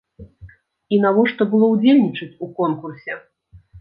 І 0.95 0.99
навошта 1.03 1.47
было 1.51 1.65
ўдзельнічаць 1.75 2.37
у 2.49 2.51
конкурсе? 2.61 3.13